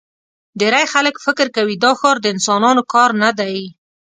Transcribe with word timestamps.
ډېری 0.59 0.85
خلک 0.93 1.15
فکر 1.25 1.47
کوي 1.55 1.75
دا 1.83 1.91
ښار 1.99 2.17
د 2.21 2.25
انسانانو 2.33 2.83
کار 2.93 3.09
نه 3.23 3.29
دی. 3.39 3.57